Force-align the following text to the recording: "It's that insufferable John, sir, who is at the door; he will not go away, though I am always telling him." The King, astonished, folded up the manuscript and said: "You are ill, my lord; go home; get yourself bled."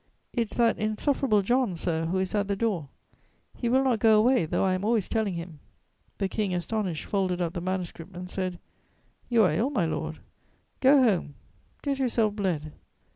"It's 0.33 0.57
that 0.57 0.79
insufferable 0.79 1.43
John, 1.43 1.75
sir, 1.75 2.07
who 2.07 2.17
is 2.17 2.33
at 2.33 2.47
the 2.47 2.55
door; 2.55 2.89
he 3.55 3.69
will 3.69 3.83
not 3.83 3.99
go 3.99 4.17
away, 4.17 4.47
though 4.47 4.65
I 4.65 4.73
am 4.73 4.83
always 4.83 5.07
telling 5.07 5.35
him." 5.35 5.59
The 6.17 6.27
King, 6.27 6.55
astonished, 6.55 7.05
folded 7.05 7.39
up 7.39 7.53
the 7.53 7.61
manuscript 7.61 8.15
and 8.15 8.27
said: 8.27 8.57
"You 9.29 9.43
are 9.43 9.53
ill, 9.53 9.69
my 9.69 9.85
lord; 9.85 10.17
go 10.79 11.03
home; 11.03 11.35
get 11.83 11.99
yourself 11.99 12.35
bled." 12.35 12.73